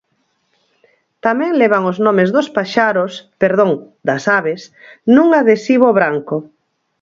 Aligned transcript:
Tamén 1.25 1.51
levan 1.61 1.83
os 1.91 1.97
nomes 2.05 2.29
dos 2.35 2.47
paxaros 2.57 3.13
–perdón, 3.17 3.71
das 4.07 4.23
aves– 4.37 4.63
nun 5.15 5.27
adhesivo 5.41 5.87
branco. 5.99 6.37